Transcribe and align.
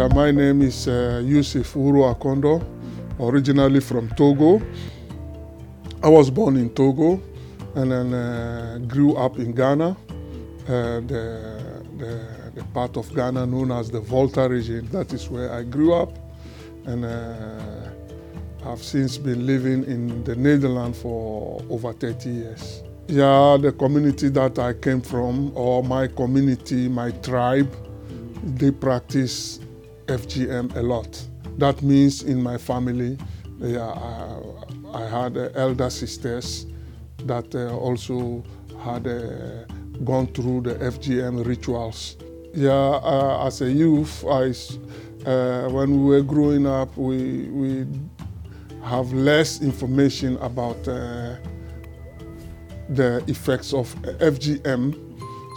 Yeah, 0.00 0.08
my 0.14 0.30
name 0.30 0.62
is 0.62 0.88
uh, 0.88 1.22
Youssif 1.22 1.74
Ouro-Akonda, 1.74 2.64
originally 3.20 3.80
from 3.80 4.08
Togo. 4.16 4.62
I 6.02 6.08
was 6.08 6.30
born 6.30 6.56
in 6.56 6.70
Togo 6.70 7.20
and 7.74 7.92
then 7.92 8.14
uh, 8.14 8.78
grew 8.88 9.14
up 9.16 9.38
in 9.38 9.52
Ghana, 9.52 9.90
uh, 9.90 9.96
the, 10.66 11.84
the, 11.98 12.26
the, 12.54 12.64
part 12.72 12.96
of 12.96 13.14
Ghana 13.14 13.44
known 13.44 13.72
as 13.72 13.90
the 13.90 14.00
Volta 14.00 14.48
region. 14.48 14.88
That 14.90 15.12
is 15.12 15.28
where 15.28 15.52
I 15.52 15.64
grew 15.64 15.92
up. 15.92 16.18
And 16.86 17.04
uh, 17.04 17.90
I've 18.64 18.82
since 18.82 19.18
been 19.18 19.44
living 19.46 19.84
in 19.84 20.24
the 20.24 20.34
Netherlands 20.34 20.98
for 21.02 21.62
over 21.68 21.92
30 21.92 22.30
years. 22.30 22.82
Yeah, 23.06 23.58
the 23.60 23.72
community 23.72 24.30
that 24.30 24.58
I 24.58 24.72
came 24.72 25.02
from, 25.02 25.52
or 25.54 25.84
my 25.84 26.06
community, 26.06 26.88
my 26.88 27.10
tribe, 27.10 27.70
they 28.42 28.70
practice 28.70 29.60
FGM 30.10 30.74
a 30.76 30.82
lot. 30.82 31.22
That 31.58 31.82
means 31.82 32.22
in 32.22 32.42
my 32.42 32.58
family, 32.58 33.16
yeah, 33.60 33.86
I, 33.86 35.02
I 35.02 35.06
had 35.06 35.36
uh, 35.36 35.50
elder 35.54 35.90
sisters 35.90 36.66
that 37.26 37.54
uh, 37.54 37.76
also 37.76 38.42
had 38.82 39.06
uh, 39.06 39.64
gone 40.04 40.26
through 40.28 40.62
the 40.62 40.74
FGM 40.74 41.46
rituals. 41.46 42.16
Yeah, 42.54 42.72
uh, 42.72 43.46
as 43.46 43.60
a 43.60 43.70
youth, 43.70 44.24
I, 44.24 44.52
uh, 45.28 45.68
when 45.68 45.90
we 46.02 46.16
were 46.16 46.22
growing 46.22 46.66
up, 46.66 46.96
we, 46.96 47.44
we 47.50 47.86
have 48.82 49.12
less 49.12 49.60
information 49.62 50.36
about 50.38 50.88
uh, 50.88 51.36
the 52.88 53.22
effects 53.28 53.72
of 53.72 53.94
FGM. 54.18 55.09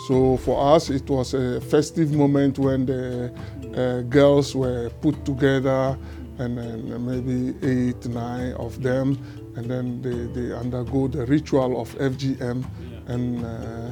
So 0.08 0.36
for 0.38 0.76
us, 0.76 0.90
it 0.90 1.10
was 1.10 1.34
a 1.34 1.62
festive 1.62 2.12
moment 2.12 2.60
when 2.60 2.86
the 2.86 3.34
uh, 3.76 4.02
girls 4.10 4.54
were 4.54 4.90
put 5.02 5.24
together 5.24 5.98
and 6.40 6.58
then 6.58 7.06
maybe 7.06 7.56
eight, 7.66 8.06
nine 8.08 8.54
of 8.54 8.82
them, 8.82 9.18
and 9.56 9.70
then 9.70 10.02
they, 10.02 10.42
they 10.42 10.54
undergo 10.54 11.08
the 11.08 11.26
ritual 11.26 11.80
of 11.80 11.94
FGM. 11.96 12.66
And 13.08 13.46
uh, 13.46 13.92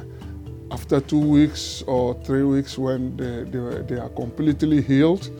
after 0.74 1.00
two 1.00 1.18
weeks 1.18 1.82
or 1.86 2.14
three 2.24 2.42
weeks, 2.42 2.76
when 2.76 3.16
they, 3.16 3.44
they, 3.44 3.82
they 3.82 4.00
are 4.00 4.10
completely 4.10 4.82
healed, 4.82 5.30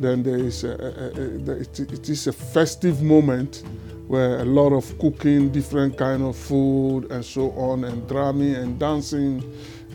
then 0.00 0.22
there 0.22 0.38
is 0.38 0.62
a, 0.62 0.72
a, 0.72 1.52
a, 1.52 1.60
it 1.60 2.08
is 2.08 2.26
a 2.28 2.32
festive 2.32 3.02
moment 3.02 3.64
where 4.06 4.40
a 4.40 4.44
lot 4.44 4.72
of 4.72 4.98
cooking, 4.98 5.50
different 5.50 5.96
kind 5.96 6.22
of 6.22 6.36
food, 6.36 7.10
and 7.12 7.24
so 7.24 7.52
on, 7.52 7.84
and 7.84 8.08
drumming 8.08 8.54
and 8.56 8.78
dancing. 8.78 9.40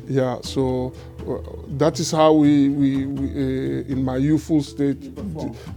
Yeah, 0.07 0.39
so 0.41 0.93
uh, 1.27 1.37
that 1.77 1.99
is 1.99 2.11
how 2.11 2.33
we, 2.33 2.69
we, 2.69 3.05
we 3.07 3.29
uh, 3.29 3.91
in 3.91 4.03
my 4.03 4.17
youthful 4.17 4.61
state, 4.61 5.15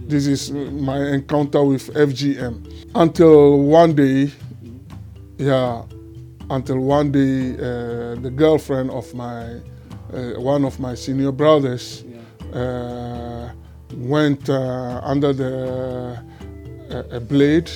this 0.07 0.27
is 0.27 0.51
my 0.51 0.99
encounter 1.07 1.63
with 1.63 1.91
FGM. 1.93 2.71
Until 2.93 3.57
one 3.59 3.95
day, 3.95 4.31
yeah, 5.37 5.83
until 6.49 6.77
one 6.79 7.11
day, 7.11 7.53
uh, 7.53 8.15
the 8.15 8.31
girlfriend 8.35 8.91
of 8.91 9.11
my, 9.15 9.55
uh, 10.13 10.39
one 10.39 10.63
of 10.63 10.79
my 10.79 10.93
senior 10.93 11.31
brothers, 11.31 12.03
uh, 12.53 13.49
went 13.95 14.49
uh, 14.49 15.01
under 15.03 15.33
the 15.33 16.23
a 17.11 17.19
blade, 17.19 17.69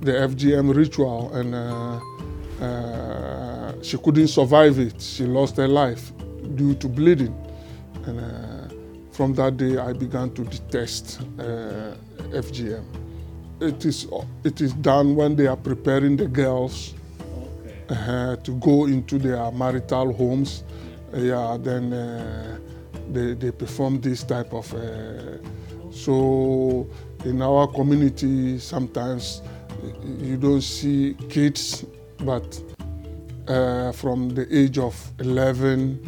the 0.00 0.12
FGM 0.12 0.74
ritual, 0.74 1.32
and 1.34 1.54
uh, 1.54 1.98
she 3.82 3.98
couldn't 3.98 4.28
survive 4.28 4.78
it. 4.78 5.00
She 5.00 5.24
lost 5.24 5.56
her 5.56 5.68
life 5.68 6.12
due 6.54 6.74
to 6.74 6.88
bleeding. 6.88 7.34
And 8.04 8.20
uh, 8.20 8.74
from 9.12 9.34
that 9.34 9.56
day, 9.56 9.78
I 9.78 9.92
began 9.92 10.30
to 10.34 10.44
detest 10.44 11.20
uh, 11.38 11.94
FGM. 12.30 12.84
It 13.60 13.84
is, 13.84 14.06
it 14.44 14.60
is 14.60 14.72
done 14.74 15.16
when 15.16 15.34
they 15.36 15.46
are 15.46 15.56
preparing 15.56 16.16
the 16.16 16.28
girls 16.28 16.94
okay. 17.90 18.36
to 18.44 18.52
go 18.60 18.86
into 18.86 19.18
their 19.18 19.50
marital 19.50 20.12
homes. 20.12 20.62
Yeah, 21.12 21.56
then 21.60 21.92
uh, 21.92 22.58
they, 23.10 23.34
they 23.34 23.50
perform 23.50 24.00
this 24.00 24.22
type 24.22 24.52
of. 24.52 24.72
Uh, 24.72 25.38
so 25.90 26.88
in 27.24 27.42
our 27.42 27.66
community, 27.66 28.58
sometimes 28.58 29.42
you 30.20 30.36
don't 30.36 30.60
see 30.62 31.16
kids 31.28 31.84
but 32.24 32.60
uh, 33.48 33.92
from 33.92 34.28
the 34.30 34.46
age 34.54 34.78
of 34.78 34.94
11, 35.18 35.98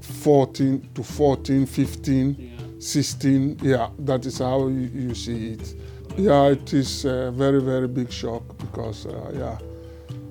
14 0.00 0.88
to 0.94 1.02
14, 1.02 1.66
15, 1.66 2.36
yeah. 2.38 2.48
16, 2.78 3.58
yeah, 3.62 3.90
that 3.98 4.24
is 4.24 4.38
how 4.38 4.68
you, 4.68 4.90
you, 4.94 5.14
see 5.14 5.52
it. 5.52 5.74
Yeah, 6.16 6.46
it 6.46 6.72
is 6.72 7.04
a 7.04 7.30
very, 7.32 7.60
very 7.60 7.88
big 7.88 8.12
shock 8.12 8.42
because, 8.58 9.06
uh, 9.06 9.32
yeah, 9.34 9.58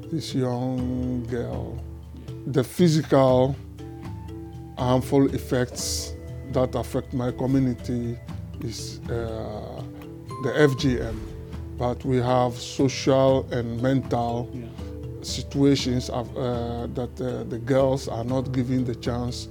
this 0.09 0.33
young 0.33 1.25
girl, 1.29 1.77
the 2.47 2.63
physical 2.63 3.55
harmful 4.77 5.33
effects 5.33 6.13
that 6.51 6.75
affect 6.75 7.13
my 7.13 7.31
community 7.31 8.17
is 8.61 9.01
uh, 9.09 9.83
the 10.43 10.51
FGM, 10.51 11.17
but 11.77 12.03
we 12.05 12.17
have 12.17 12.53
social 12.53 13.45
and 13.51 13.81
mental 13.81 14.49
yeah 14.53 14.86
situations 15.21 16.09
uh, 16.09 16.87
that 16.93 17.09
uh, 17.21 17.43
the 17.43 17.59
girls 17.59 18.07
are 18.07 18.23
not 18.23 18.51
given 18.51 18.85
the 18.85 18.95
chance 18.95 19.47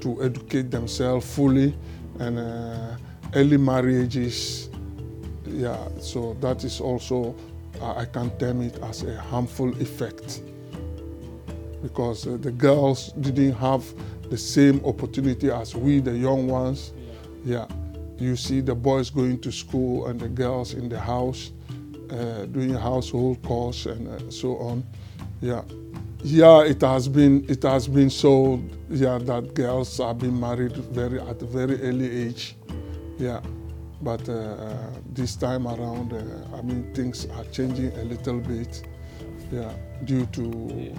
to 0.00 0.22
educate 0.22 0.70
themselves 0.70 1.34
fully 1.34 1.74
and 2.18 2.38
uh, 2.38 2.96
early 3.34 3.56
marriages. 3.56 4.68
Yeah 5.46 5.76
so 6.00 6.36
that 6.40 6.64
is 6.64 6.80
also 6.80 7.34
uh, 7.80 7.94
i 7.96 8.04
can 8.04 8.30
term 8.38 8.62
it 8.62 8.78
as 8.82 9.02
a 9.02 9.20
harmful 9.20 9.70
effect. 9.80 10.42
Because 11.82 12.26
uh, 12.26 12.38
the 12.40 12.52
girls 12.52 13.12
didn't 13.20 13.54
have 13.54 13.84
the 14.30 14.38
same 14.38 14.80
opportunity 14.84 15.50
as 15.50 15.74
we 15.74 16.00
the 16.00 16.16
young 16.16 16.46
ones. 16.48 16.92
Yeah 17.44 17.66
you 18.18 18.36
see 18.36 18.60
the 18.60 18.74
boys 18.74 19.10
going 19.10 19.40
to 19.40 19.50
school 19.50 20.06
and 20.06 20.20
the 20.20 20.28
girls 20.28 20.74
in 20.74 20.88
the 20.88 20.98
house 20.98 21.50
uh, 22.12 22.46
doing 22.46 22.74
household 22.74 23.42
chores 23.42 23.86
and 23.86 24.32
so 24.32 24.56
on 24.58 24.84
yeah. 25.42 25.62
Yeah, 26.24 26.62
it 26.62 26.80
has 26.82 27.08
been 27.08 27.44
it 27.48 27.64
has 27.64 27.88
been 27.88 28.08
so 28.08 28.62
yeah 28.88 29.18
that 29.18 29.54
girls 29.54 29.98
have 29.98 30.20
been 30.20 30.38
married 30.38 30.76
very 30.76 31.20
at 31.20 31.42
a 31.42 31.46
very 31.46 31.82
early 31.82 32.28
age. 32.28 32.54
Yeah. 33.18 33.40
But 34.00 34.28
uh, 34.28 34.90
this 35.12 35.36
time 35.36 35.66
around, 35.66 36.12
uh, 36.12 36.56
I 36.56 36.62
mean, 36.62 36.92
things 36.92 37.26
are 37.26 37.44
changing 37.52 37.92
a 37.98 38.02
little 38.02 38.40
bit, 38.40 38.82
yeah, 39.52 39.72
due 40.04 40.26
to 40.26 40.92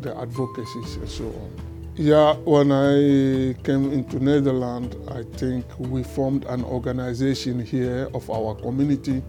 the 0.00 0.16
advocacies 0.18 0.96
and 0.96 1.08
so 1.08 1.26
on. 1.26 1.50
Yeah, 1.96 2.34
when 2.44 2.72
I 2.72 3.54
came 3.64 3.92
into 3.92 4.18
Netherlands, 4.18 4.96
I 5.08 5.24
think 5.36 5.66
we 5.78 6.02
formed 6.02 6.44
an 6.46 6.64
organization 6.64 7.60
here 7.60 8.08
of 8.14 8.30
our 8.30 8.54
community, 8.54 9.22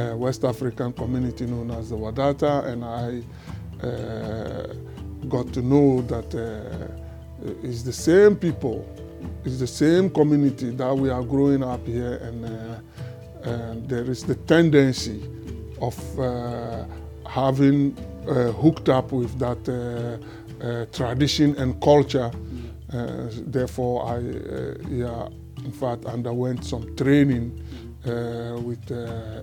uh, 0.00 0.16
West 0.16 0.44
African 0.44 0.92
community 0.92 1.46
known 1.46 1.70
as 1.70 1.90
the 1.90 1.96
Wadata, 1.96 2.64
and 2.66 2.84
I 2.84 3.22
uh, 3.86 4.74
got 5.28 5.52
to 5.52 5.62
know 5.62 6.02
that 6.02 6.34
uh, 6.34 7.46
it's 7.62 7.82
the 7.82 7.92
same 7.92 8.36
people, 8.36 8.86
it's 9.44 9.58
the 9.58 9.66
same 9.66 10.10
community 10.10 10.70
that 10.70 10.94
we 10.94 11.10
are 11.10 11.22
growing 11.22 11.62
up 11.62 11.86
here, 11.86 12.16
and, 12.16 12.44
uh, 12.44 13.48
and 13.50 13.88
there 13.88 14.04
is 14.04 14.24
the 14.24 14.34
tendency 14.34 15.22
of 15.80 15.96
having 17.26 17.96
hooked 18.60 18.88
up 18.88 19.12
with 19.12 19.38
that 19.38 19.62
tradition 20.92 21.56
and 21.56 21.80
culture. 21.80 22.30
therefore, 23.46 24.06
I 24.06 24.18
yeah, 24.88 25.28
in 25.64 25.72
fact 25.72 26.04
underwent 26.04 26.64
some 26.64 26.94
training 26.96 27.46
with 28.04 28.84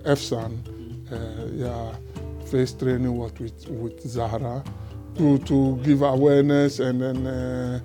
FSAN. 0.04 0.58
yeah, 1.54 1.94
first 2.50 2.78
training 2.78 3.16
was 3.16 3.32
with, 3.38 3.68
with 3.68 4.00
Zahra 4.06 4.62
to, 5.16 5.38
to 5.38 5.76
give 5.82 6.02
awareness 6.02 6.78
and 6.78 7.00
then 7.02 7.26
uh, 7.26 7.80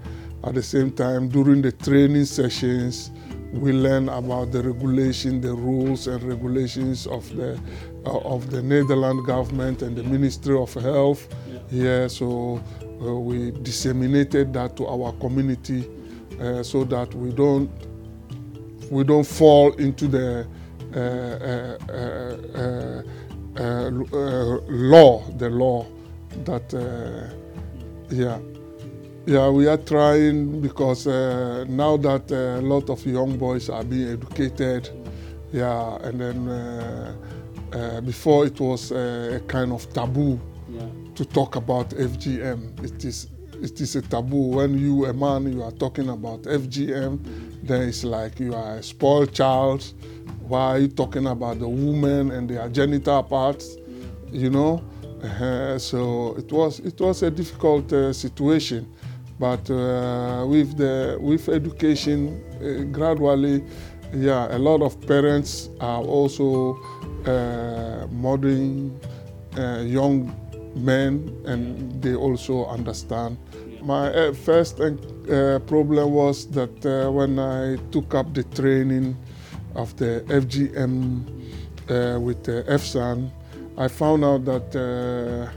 at 0.46 0.54
the 0.54 0.64
same 0.64 0.92
time 0.92 1.30
during 1.30 1.62
the 1.62 1.72
training 1.72 2.26
sessions 2.26 3.12
we 3.54 3.72
learn 3.72 4.10
about 4.10 4.52
the 4.52 4.64
regulation, 4.64 5.40
the 5.40 5.54
rules 5.54 6.08
and 6.08 6.24
regulations 6.24 7.06
of 7.06 7.30
the 7.36 7.60
uh, 8.06 8.18
of 8.20 8.50
the 8.50 8.62
Netherlands 8.62 9.26
government 9.28 9.84
and 9.84 9.96
the 9.96 10.04
Ministry 10.04 10.58
of 10.58 10.74
Health. 10.74 11.28
Yeah, 11.72 12.08
so 12.08 12.62
uh, 13.02 13.14
we 13.14 13.52
disseminated 13.52 14.54
that 14.54 14.76
to 14.78 14.88
our 14.88 15.14
community 15.14 15.88
uh, 16.42 16.64
so 16.64 16.84
that 16.86 17.14
we 17.14 17.32
don't 17.32 17.70
we 18.90 19.04
don't 19.04 19.26
fall 19.26 19.72
into 19.74 20.08
the 20.08 20.42
uh, 20.42 20.44
uh, 20.44 20.46
uh, 20.46 20.46
uh, 20.46 20.63
law, 24.68 25.24
the 25.38 25.50
law 25.50 25.86
that, 26.46 26.74
uh, 26.74 27.34
yeah, 28.10 28.40
Yeah, 29.26 29.50
we 29.50 29.68
are 29.68 29.78
trying 29.78 30.60
because 30.60 31.08
uh, 31.08 31.64
now 31.70 31.96
that 31.96 32.30
uh, 32.30 32.60
a 32.60 32.62
lot 32.62 32.90
of 32.90 33.06
young 33.06 33.38
boys 33.38 33.70
are 33.70 33.84
being 33.86 34.10
educated, 34.10 34.90
yeah, 35.54 35.96
and 36.04 36.20
then 36.20 36.48
uh, 36.50 37.16
uh, 37.72 38.02
before 38.02 38.46
it 38.46 38.60
was 38.60 38.92
uh, 38.92 39.38
a 39.38 39.40
kind 39.48 39.72
of 39.72 39.88
taboo 39.94 40.38
Yeah. 40.70 40.90
to 41.16 41.24
talk 41.26 41.56
about 41.56 41.94
FGM. 41.94 42.84
It 42.84 43.06
is 43.06 43.28
it 43.62 43.80
is 43.80 43.96
a 43.96 44.02
taboo 44.02 44.58
when 44.58 44.78
you 44.78 45.06
a 45.06 45.14
man 45.14 45.54
you 45.54 45.64
are 45.64 45.72
talking 45.72 46.10
about 46.10 46.42
FGM, 46.46 47.20
then 47.64 47.88
it's 47.88 48.04
like 48.04 48.42
you 48.42 48.54
are 48.54 48.76
a 48.80 48.84
spoiled 48.84 49.32
child. 49.32 49.84
Why 50.48 50.90
talking 50.96 51.28
about 51.28 51.60
the 51.60 51.68
woman 51.68 52.32
and 52.32 52.50
their 52.50 52.68
genital 52.70 53.24
parts? 53.24 53.78
You 54.32 54.50
know, 54.50 54.84
uh, 55.24 55.78
so 55.78 56.36
it 56.38 56.52
was 56.52 56.80
it 56.80 57.00
was 57.00 57.24
a 57.24 57.32
difficult 57.32 57.92
uh, 57.94 58.12
situation, 58.12 58.92
but 59.40 59.70
uh, 59.72 60.46
with 60.48 60.76
the 60.76 61.18
with 61.20 61.48
education 61.48 62.44
uh, 62.60 62.84
gradually, 62.92 63.64
yeah, 64.14 64.56
a 64.56 64.60
lot 64.60 64.82
of 64.82 65.00
parents 65.08 65.70
are 65.80 66.04
also 66.04 66.76
uh, 67.26 68.06
modeling 68.12 69.00
uh, 69.58 69.80
young 69.80 70.36
men 70.76 71.32
and 71.46 72.02
they 72.02 72.16
also 72.16 72.66
understand. 72.66 73.38
My 73.82 74.34
first 74.34 74.78
problem 75.68 76.12
was 76.12 76.48
that 76.52 76.84
when 77.12 77.38
I 77.38 77.76
took 77.92 78.14
up 78.14 78.34
the 78.34 78.44
training 78.44 79.18
of 79.76 79.96
the 79.98 80.24
FGM 80.28 81.26
uh, 81.90 82.20
with 82.20 82.44
the 82.44 82.64
FSAN, 82.68 83.32
I 83.78 83.88
found 83.88 84.24
out 84.24 84.46
that 84.46 84.76
uh, 84.76 85.52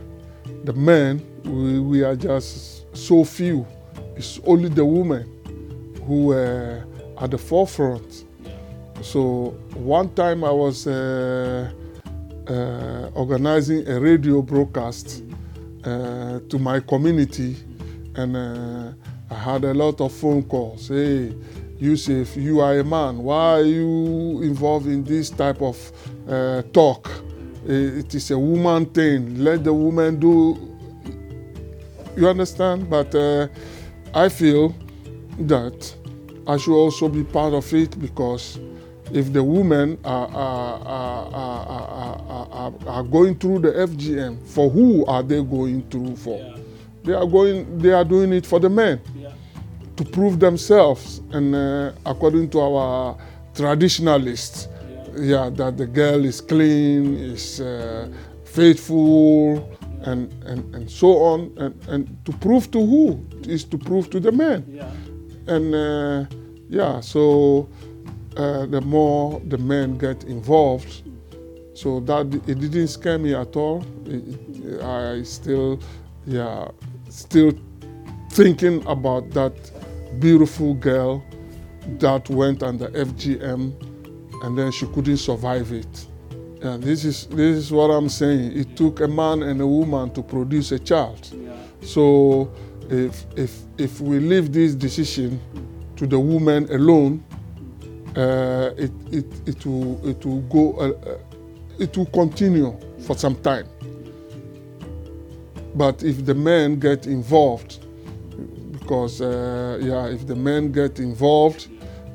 the 0.64 0.72
men, 0.72 1.24
we, 1.44 1.80
we 1.80 2.02
are 2.02 2.16
just 2.16 2.84
so 2.96 3.24
few. 3.24 3.66
It's 4.16 4.40
only 4.46 4.68
the 4.68 4.84
women 4.84 5.32
who 6.06 6.26
were 6.26 6.84
at 7.20 7.30
the 7.30 7.38
forefront. 7.38 8.24
So 9.02 9.54
one 9.74 10.14
time 10.14 10.44
I 10.44 10.50
was 10.50 10.86
uh, 10.86 11.70
uh, 12.48 13.10
organizing 13.14 13.86
a 13.88 14.00
radio 14.00 14.40
broadcast 14.40 15.22
uh, 15.84 16.40
to 16.48 16.58
my 16.58 16.80
community, 16.80 17.56
and 18.14 18.36
I 19.30 19.34
had 19.34 19.64
a 19.64 19.74
lot 19.74 20.00
of 20.00 20.12
phone 20.12 20.42
calls. 20.44 20.88
Hey, 20.88 21.34
Youssif, 21.78 22.36
you 22.36 22.60
are 22.60 22.78
a 22.78 22.84
man. 22.84 23.18
Why 23.18 23.58
are 23.58 23.62
you 23.62 24.40
involved 24.42 24.86
in 24.86 25.04
this 25.04 25.28
type 25.28 25.60
of 25.60 25.76
uh, 26.28 26.62
talk? 26.72 27.10
It 27.66 28.14
is 28.14 28.30
a 28.30 28.38
woman 28.38 28.86
thing. 28.86 29.38
Let 29.38 29.64
the 29.64 29.74
woman 29.74 30.18
do. 30.18 30.56
You 32.16 32.28
understand? 32.28 32.88
But 32.88 33.14
uh, 33.14 33.48
I 34.14 34.30
feel 34.30 34.74
that 35.40 35.94
I 36.46 36.56
should 36.56 36.74
also 36.74 37.08
be 37.08 37.24
part 37.24 37.52
of 37.52 37.70
it 37.74 37.98
because 38.00 38.58
if 39.12 39.32
the 39.32 39.44
women 39.44 39.98
are, 40.04 40.28
are, 40.28 40.80
are, 41.34 42.72
are, 42.86 43.02
going 43.02 43.38
through 43.38 43.58
the 43.60 43.72
FGM, 43.72 44.46
for 44.46 44.70
who 44.70 45.04
are 45.06 45.22
they 45.22 45.42
going 45.42 45.82
through 45.90 46.16
for? 46.16 46.40
They 47.04 47.12
are 47.12 47.26
going. 47.26 47.78
They 47.78 47.92
are 47.92 48.04
doing 48.04 48.32
it 48.32 48.46
for 48.46 48.58
the 48.58 48.70
men 48.70 49.00
Yeah. 49.14 49.32
To 49.96 50.04
prove 50.04 50.38
themselves, 50.40 51.20
and 51.32 51.54
uh, 51.54 51.92
according 52.04 52.50
to 52.50 52.60
our 52.60 53.16
traditionalists, 53.54 54.68
Yeah. 55.16 55.24
yeah, 55.32 55.50
that 55.56 55.76
the 55.76 55.86
girl 55.86 56.24
is 56.24 56.40
clean, 56.40 57.14
is 57.16 57.60
uh, 57.60 58.08
faithful, 58.44 59.58
and, 60.04 60.30
and, 60.44 60.74
and 60.74 60.90
so 60.90 61.08
on. 61.32 61.52
And, 61.56 61.74
and 61.88 62.16
to 62.26 62.32
prove 62.32 62.70
to 62.72 62.78
who? 62.78 63.20
Is 63.48 63.64
to 63.64 63.78
prove 63.78 64.10
to 64.10 64.20
the 64.20 64.32
man. 64.32 64.64
Yeah. 64.68 64.90
And 65.54 65.74
uh, 65.74 66.26
yeah, 66.68 67.00
so 67.00 67.68
uh, 68.36 68.66
the 68.66 68.80
more 68.80 69.40
the 69.48 69.58
men 69.58 69.96
get 69.98 70.24
involved, 70.24 71.02
so 71.74 72.00
that 72.00 72.26
it 72.46 72.58
didn't 72.60 72.88
scare 72.88 73.18
me 73.18 73.34
at 73.34 73.56
all. 73.56 73.84
It, 74.04 74.22
it- 74.28 74.82
I 74.82 75.22
still, 75.22 75.78
yeah, 76.26 76.68
still 77.08 77.52
thinking 78.32 78.84
about 78.86 79.30
that 79.30 79.52
beautiful 80.20 80.74
girl 80.74 81.24
that 81.98 82.28
went 82.30 82.62
under 82.62 82.88
FGM 82.88 83.72
and 84.42 84.58
then 84.58 84.72
she 84.72 84.86
couldn't 84.86 85.16
survive 85.18 85.72
it. 85.72 86.06
And 86.62 86.82
this 86.82 87.04
is 87.04 87.26
this 87.26 87.56
is 87.56 87.72
what 87.72 87.90
I'm 87.90 88.08
saying. 88.08 88.56
It 88.56 88.76
took 88.76 89.00
a 89.00 89.08
man 89.08 89.42
and 89.42 89.60
a 89.60 89.66
woman 89.66 90.10
to 90.14 90.22
produce 90.22 90.72
a 90.72 90.78
child. 90.78 91.28
Yeah. 91.32 91.54
So 91.82 92.50
if 92.90 93.24
if 93.36 93.60
if 93.78 94.00
we 94.00 94.18
leave 94.18 94.52
this 94.52 94.74
decision 94.74 95.40
to 95.96 96.06
the 96.06 96.18
woman 96.18 96.70
alone, 96.72 97.22
uh, 98.16 98.70
it, 98.76 98.90
it 99.12 99.26
it 99.46 99.66
will 99.66 100.08
it 100.08 100.24
will 100.24 100.40
go 100.42 100.72
uh, 100.78 101.10
uh, 101.10 101.18
it 101.78 101.96
will 101.96 102.06
continue 102.06 102.76
for 103.00 103.16
some 103.16 103.36
time. 103.36 103.66
But 105.74 106.02
if 106.02 106.24
the 106.24 106.34
men 106.34 106.78
get 106.80 107.06
involved, 107.06 107.85
because 108.86 109.20
uh, 109.20 109.78
yeah, 109.82 110.06
if 110.06 110.28
the 110.28 110.36
men 110.36 110.70
get 110.70 111.00
involved, 111.00 111.68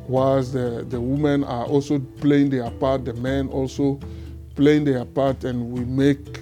whilst 0.08 0.54
the 0.54 0.86
the 0.88 1.02
women 1.02 1.44
are 1.44 1.66
also 1.66 2.00
playing 2.22 2.50
their 2.50 2.72
part, 2.72 3.04
the 3.04 3.14
men 3.14 3.50
also 3.50 4.00
playing 4.56 4.86
their 4.86 5.04
part, 5.04 5.44
and 5.44 5.70
we 5.70 5.84
make 5.84 6.40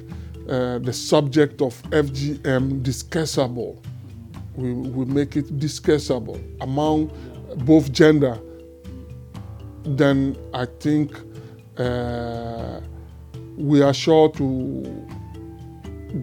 uh, 0.48 0.78
the 0.80 0.94
subject 0.94 1.64
of 1.64 1.82
FGM 1.90 2.84
discussable. 2.84 3.82
We, 4.56 4.72
we 4.74 5.06
make 5.06 5.36
it 5.36 5.58
discussable 5.58 6.40
among 6.62 7.12
both 7.66 7.92
gender. 7.92 8.38
Then 9.84 10.38
I 10.54 10.66
think 10.80 11.18
uh, 11.78 12.82
we 13.58 13.82
are 13.82 13.94
sure 13.96 14.30
to 14.34 15.08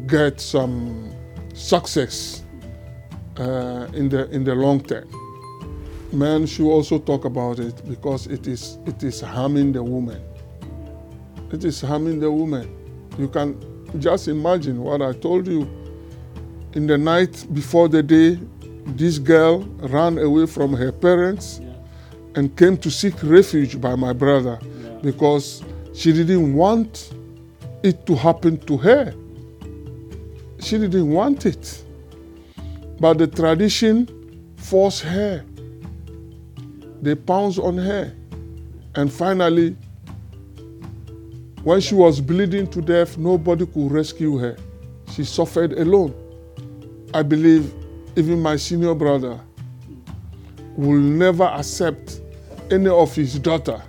get 0.06 0.41
some 0.41 1.11
success 1.55 2.46
uh, 3.38 3.87
in 3.94 4.09
the 4.09 4.29
in 4.31 4.44
the 4.44 4.55
long 4.55 4.81
term. 4.81 5.09
Men 6.12 6.47
should 6.47 6.71
also 6.71 6.99
talk 6.99 7.25
about 7.25 7.59
it 7.59 7.83
because 7.88 8.27
it 8.27 8.47
is 8.47 8.79
it 8.87 9.03
is 9.03 9.21
harming 9.21 9.73
the 9.73 9.83
woman. 9.83 10.21
It 11.53 11.65
is 11.65 11.81
harming 11.81 12.21
the 12.21 12.31
woman. 12.31 12.69
You 13.19 13.29
can 13.29 13.56
just 13.99 14.29
imagine 14.29 14.83
what 14.83 15.02
I 15.02 15.12
told 15.12 15.47
you. 15.47 15.66
In 16.75 16.87
the 16.87 16.99
night 16.99 17.47
before 17.55 17.88
the 17.88 18.02
day, 18.02 18.38
this 18.97 19.19
girl 19.19 19.61
ran 19.90 20.19
away 20.19 20.47
from 20.47 20.75
her 20.75 20.93
parents 20.93 21.61
Yeah. 21.62 21.73
and 22.37 22.55
came 22.57 22.76
to 22.78 22.90
seek 22.90 23.14
refuge 23.23 23.81
by 23.81 23.95
my 23.97 24.12
brother 24.12 24.59
Yeah. 24.62 24.99
because 25.02 25.62
she 25.95 26.12
didn't 26.12 26.55
want 26.55 27.11
it 27.83 28.05
to 28.07 28.14
happen 28.14 28.59
to 28.66 28.76
her. 28.76 29.14
She 30.61 30.78
didn't 30.78 31.11
want 31.11 31.47
it. 31.47 31.83
But 32.99 33.19
the 33.19 33.26
tradition 33.26 34.55
forced 34.57 35.03
her. 35.03 35.45
They 37.03 37.15
pounced 37.15 37.59
on 37.59 37.76
her. 37.79 38.15
And 38.95 39.12
finally, 39.12 39.76
when 41.62 41.81
she 41.81 41.95
was 41.95 42.21
bleeding 42.21 42.69
to 42.71 42.81
death, 42.81 43.19
nobody 43.19 43.67
could 43.67 43.91
rescue 43.91 44.38
her. 44.38 44.57
She 45.12 45.25
suffered 45.25 45.73
alone. 45.73 46.15
I 47.12 47.23
believe 47.23 47.73
even 48.17 48.41
my 48.41 48.57
senior 48.57 48.95
brother 48.95 49.41
will 50.76 50.99
never 50.99 51.45
accept 51.45 52.21
any 52.71 52.88
of 52.88 53.15
his 53.15 53.38
daughter 53.38 53.83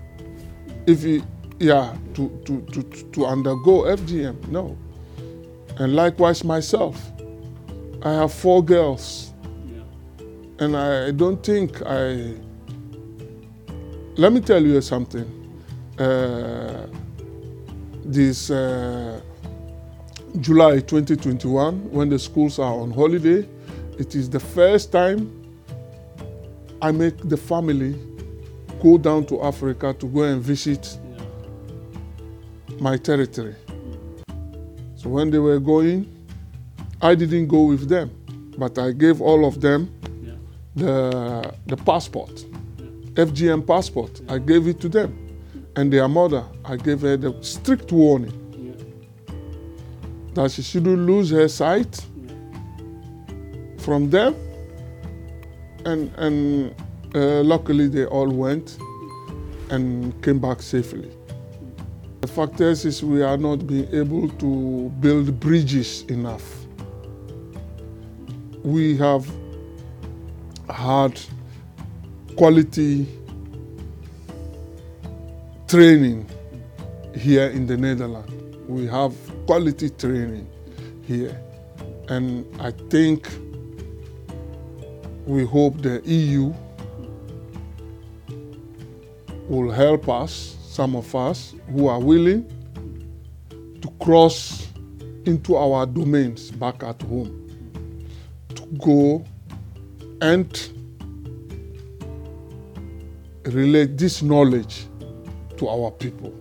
if 0.86 1.04
he 1.04 1.22
yeah 1.60 1.96
to 2.14 2.30
to 2.46 2.62
to 2.72 2.84
to 3.12 3.26
undergo 3.26 3.84
FGM 3.84 4.48
no 4.50 4.78
and 5.80 5.96
likewise 5.96 6.44
myself 6.44 7.12
I 8.04 8.13
have 8.13 8.32
four 8.34 8.63
girls 8.63 9.32
Yeah. 9.68 9.84
and 10.66 10.77
I 10.77 11.12
don't 11.12 11.44
think 11.44 11.82
I 11.86 12.34
let 14.18 14.34
me 14.34 14.39
tell 14.42 14.63
you 14.63 14.82
something 14.82 15.25
uh, 16.00 16.88
this 18.06 18.50
uh, 18.50 19.20
July 20.39 20.80
2021 20.80 21.92
when 21.92 22.10
the 22.10 22.20
schools 22.20 22.60
are 22.60 22.74
on 22.74 22.92
holiday 22.92 23.48
it 23.98 24.16
is 24.16 24.30
the 24.30 24.39
first 24.39 24.92
time 24.92 25.32
I 26.82 26.92
make 26.92 27.18
the 27.27 27.38
family 27.38 27.96
go 28.84 28.98
down 29.00 29.25
to 29.27 29.42
Africa 29.42 29.94
to 30.00 30.06
go 30.08 30.22
and 30.24 30.42
visit 30.42 30.98
Yeah. 31.10 32.77
my 32.80 32.98
territory. 32.98 33.56
So 34.96 35.10
when 35.10 35.32
they 35.32 35.39
were 35.39 35.60
going, 35.60 36.06
I 37.01 37.16
didn't 37.16 37.48
go 37.48 37.63
with 37.63 37.88
them, 37.89 38.10
but 38.58 38.77
I 38.80 38.92
gave 38.92 39.22
all 39.22 39.46
of 39.46 39.62
them 39.62 39.89
Yeah. 40.24 40.34
the, 40.75 41.54
the 41.68 41.77
passport, 41.77 42.46
FGM 43.16 43.66
passport. 43.66 44.22
I 44.30 44.39
gave 44.39 44.68
it 44.68 44.80
to 44.82 44.89
them. 44.89 45.18
And 45.75 45.94
their 45.94 46.08
mother, 46.08 46.44
I 46.66 46.75
gave 46.75 47.01
her 47.01 47.18
the 47.18 47.36
strict 47.42 47.92
warning 47.92 48.34
Yeah. 48.51 49.34
that 50.34 50.51
she 50.51 50.62
shouldn't 50.63 51.00
lose 51.06 51.30
her 51.30 51.48
sight 51.48 52.06
Yeah. 52.25 52.34
from 53.77 54.10
them 54.10 54.34
and 55.86 56.12
and 56.18 56.74
uh, 57.16 57.42
luckily 57.44 57.88
they 57.88 58.06
all 58.06 58.30
went 58.30 58.77
and 59.70 60.13
came 60.24 60.39
back 60.39 60.62
safely. 60.62 61.10
The 62.22 62.27
fact 62.27 62.60
is, 62.62 62.84
is 62.86 63.04
we 63.04 63.22
are 63.22 63.38
not 63.38 63.66
being 63.68 63.88
able 63.94 64.27
to 64.30 64.89
build 65.00 65.39
bridges 65.39 66.04
enough. 66.10 66.67
We 68.64 68.98
have 68.98 69.30
had 70.70 71.20
quality 72.36 73.08
training 75.68 76.30
here 77.16 77.48
in 77.48 77.68
the 77.68 77.78
Netherlands. 77.78 78.32
We 78.68 78.86
have 78.88 79.14
quality 79.46 79.90
training 79.90 80.48
here. 81.06 81.40
And 82.10 82.46
I 82.60 82.72
think 82.90 83.30
we 85.26 85.46
hope 85.46 85.82
the 85.82 86.02
EU 86.06 86.54
will 89.50 89.72
help 89.72 90.08
us, 90.10 90.58
some 90.62 90.96
of 90.96 91.14
us 91.16 91.54
who 91.72 91.88
are 91.88 92.00
willing 92.00 92.46
to 93.82 93.90
cross 94.02 94.68
into 95.26 95.56
our 95.56 95.86
domains 95.86 96.52
back 96.52 96.84
at 96.84 97.02
home, 97.02 97.37
go 98.80 99.26
and 100.22 100.70
relate 103.46 103.98
this 103.98 104.22
knowledge 104.22 104.86
to 105.58 105.68
our 105.68 105.92
people. 105.92 106.34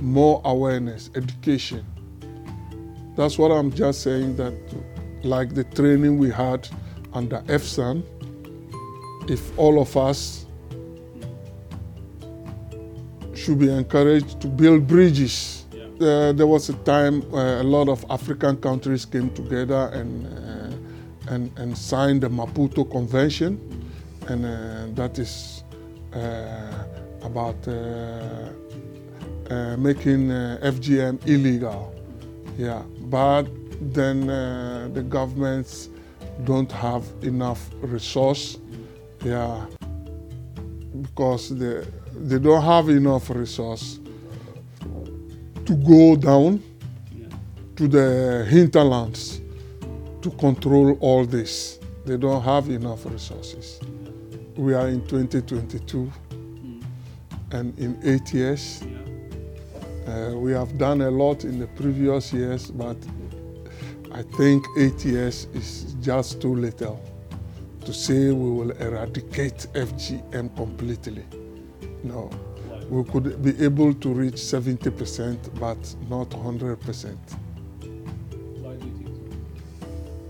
More 0.00 0.40
awareness, 0.44 1.10
education. 1.14 1.84
That's 3.16 3.38
what 3.38 3.50
I'm 3.50 3.72
just 3.72 4.02
saying 4.02 4.36
that 4.36 4.54
like 5.24 5.54
the 5.54 5.64
training 5.64 6.18
we 6.18 6.30
had 6.30 6.68
under 7.12 7.40
FSAN, 7.42 8.04
if 9.28 9.58
all 9.58 9.80
of 9.80 9.96
us 9.96 10.46
should 13.34 13.58
be 13.58 13.70
encouraged 13.70 14.40
to 14.40 14.46
build 14.46 14.86
bridges. 14.86 15.64
Yeah. 15.72 16.06
Uh, 16.06 16.32
there 16.32 16.46
was 16.46 16.68
a 16.68 16.74
time 16.84 17.22
a 17.32 17.62
lot 17.62 17.88
of 17.88 18.04
African 18.10 18.56
countries 18.58 19.04
came 19.04 19.30
together 19.30 19.90
and, 19.92 20.26
uh, 20.26 20.47
and, 21.30 21.50
and 21.58 21.76
signed 21.76 22.22
the 22.22 22.28
Maputo 22.28 22.90
Convention, 22.90 23.60
and 24.28 24.44
uh, 24.44 24.86
that 24.94 25.18
is 25.18 25.62
uh, 26.14 26.84
about 27.22 27.56
uh, 27.68 28.50
uh, 29.50 29.76
making 29.76 30.28
FGM 30.28 31.26
illegal. 31.26 31.94
Yeah, 32.56 32.82
but 33.02 33.46
then 33.80 34.26
the 34.92 35.02
governments 35.02 35.90
don't 36.44 36.70
have 36.72 37.04
enough 37.22 37.70
resource. 37.80 38.58
Yeah, 39.24 39.66
because 41.02 41.50
they, 41.56 41.84
they 42.14 42.38
don't 42.38 42.62
have 42.62 42.88
enough 42.88 43.30
resource 43.30 44.00
to 45.66 45.74
go 45.74 46.16
down 46.16 46.62
yeah. 47.14 47.26
to 47.76 47.88
the 47.88 48.46
hinterlands 48.48 49.40
to 50.28 50.36
control 50.36 50.96
all 51.00 51.24
this. 51.24 51.78
They 52.04 52.16
don't 52.16 52.42
have 52.42 52.68
enough 52.68 53.04
resources. 53.06 53.80
We 54.56 54.74
are 54.74 54.88
in 54.88 55.06
2022 55.06 56.12
mm. 56.30 56.84
and 57.52 57.78
in 57.78 57.98
eight 58.02 58.32
years. 58.32 58.82
Yeah. 58.82 60.30
Uh, 60.30 60.34
we 60.36 60.52
have 60.52 60.78
done 60.78 61.02
a 61.02 61.10
lot 61.10 61.44
in 61.44 61.58
the 61.58 61.66
previous 61.66 62.32
years, 62.32 62.70
but 62.70 62.96
I 64.12 64.22
think 64.22 64.66
eight 64.78 65.04
years 65.04 65.46
is 65.54 65.94
just 66.00 66.40
too 66.40 66.54
little 66.54 67.00
to 67.84 67.92
say 67.92 68.32
we 68.32 68.50
will 68.50 68.70
eradicate 68.72 69.66
FGM 69.74 70.54
completely. 70.56 71.24
No. 72.02 72.30
We 72.88 73.04
could 73.04 73.42
be 73.42 73.62
able 73.62 73.92
to 73.92 74.08
reach 74.08 74.36
70%, 74.36 75.60
but 75.60 75.78
not 76.08 76.30
100%. 76.30 77.16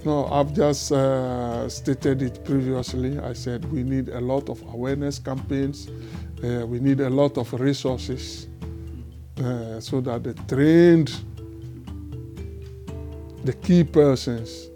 No, 0.04 0.26
I've 0.26 0.52
just 0.52 0.92
uh, 0.92 1.68
stated 1.68 2.22
it 2.22 2.44
previously. 2.44 3.18
I 3.18 3.32
said 3.32 3.70
we 3.72 3.82
need 3.82 4.08
a 4.08 4.20
lot 4.20 4.48
of 4.48 4.62
awareness 4.72 5.18
campaigns. 5.18 5.88
Uh, 6.42 6.64
we 6.66 6.78
need 6.78 7.00
a 7.00 7.10
lot 7.10 7.36
of 7.36 7.52
resources 7.54 8.46
uh, 9.38 9.80
so 9.80 10.00
that 10.00 10.22
the 10.22 10.34
trained, 10.46 11.12
the 13.44 13.52
key 13.54 13.82
persons, 13.82 14.70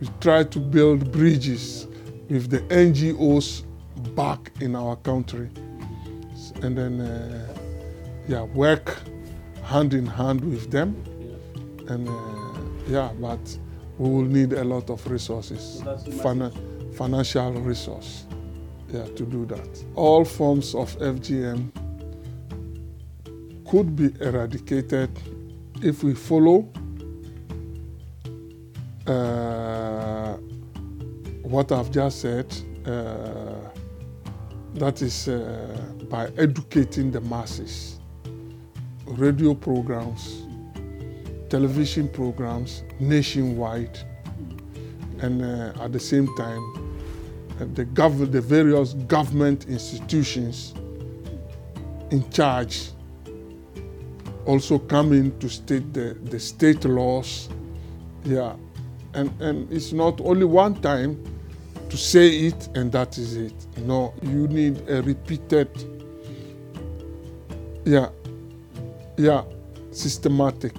we 0.00 0.08
try 0.20 0.42
to 0.42 0.58
build 0.58 1.12
bridges 1.12 1.86
with 2.28 2.50
the 2.50 2.60
NGOs 2.62 3.62
back 4.16 4.50
in 4.60 4.74
our 4.74 4.96
country. 4.96 5.48
And 6.62 6.76
then, 6.76 7.00
uh, 7.00 7.56
yeah, 8.26 8.42
work 8.42 8.98
hand 9.62 9.94
in 9.94 10.06
hand 10.06 10.40
with 10.44 10.70
them. 10.72 10.96
And 11.88 12.08
uh, 12.08 12.12
yeah, 12.88 13.12
but 13.20 13.58
we 13.98 14.08
will 14.08 14.24
need 14.24 14.52
a 14.52 14.64
lot 14.64 14.90
of 14.90 15.06
resources, 15.10 15.82
so 15.84 15.96
Fin 16.22 16.50
financial 16.94 17.52
resource, 17.52 18.24
yeah, 18.92 19.04
to 19.04 19.24
do 19.24 19.44
that. 19.46 19.84
All 19.94 20.24
forms 20.24 20.74
of 20.74 20.96
FGM 20.98 21.70
could 23.68 23.96
be 23.96 24.14
eradicated 24.20 25.10
if 25.82 26.02
we 26.02 26.14
follow 26.14 26.68
uh, 29.06 30.36
what 31.42 31.70
I've 31.70 31.90
just 31.90 32.20
said, 32.20 32.54
uh, 32.86 33.70
that 34.74 35.00
is 35.02 35.28
uh, 35.28 35.92
by 36.10 36.26
educating 36.36 37.10
the 37.10 37.20
masses, 37.20 38.00
radio 39.06 39.54
programs, 39.54 40.45
television 41.48 42.08
programs 42.08 42.82
nationwide, 43.00 43.98
and 45.20 45.42
uh, 45.42 45.82
at 45.82 45.92
the 45.92 46.00
same 46.00 46.26
time, 46.36 46.64
uh, 47.60 47.66
the, 47.74 47.84
gov- 47.86 48.30
the 48.30 48.40
various 48.40 48.94
government 48.94 49.66
institutions 49.68 50.74
in 52.10 52.28
charge 52.30 52.90
also 54.44 54.78
come 54.78 55.12
in 55.12 55.36
to 55.38 55.48
state 55.48 55.92
the, 55.92 56.16
the 56.24 56.38
state 56.38 56.84
laws. 56.84 57.48
Yeah, 58.24 58.54
and, 59.14 59.30
and 59.40 59.72
it's 59.72 59.92
not 59.92 60.20
only 60.20 60.44
one 60.44 60.74
time 60.80 61.22
to 61.88 61.96
say 61.96 62.28
it 62.46 62.68
and 62.74 62.90
that 62.92 63.18
is 63.18 63.36
it. 63.36 63.54
No, 63.78 64.12
you 64.22 64.48
need 64.48 64.88
a 64.88 65.02
repeated, 65.02 65.68
yeah, 67.84 68.08
yeah, 69.16 69.44
systematic, 69.92 70.74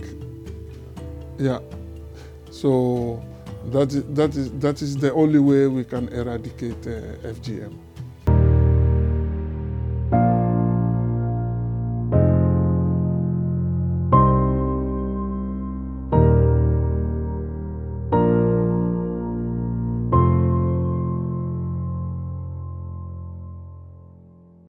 yeah. 1.38 1.60
So 2.52 3.24
that 3.66 3.94
is, 3.94 4.04
that 4.14 4.36
is, 4.36 4.52
that 4.60 4.82
is 4.82 4.98
the 4.98 5.14
only 5.14 5.40
way 5.40 5.68
we 5.68 5.84
can 5.84 6.08
eradicate 6.10 6.88
uh, 6.88 7.30
FGM. 7.34 7.78